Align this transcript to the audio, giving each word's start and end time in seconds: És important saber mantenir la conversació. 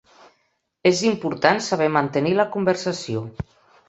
És 0.91 1.01
important 1.09 1.61
saber 1.65 1.89
mantenir 1.97 2.33
la 2.39 2.47
conversació. 2.57 3.23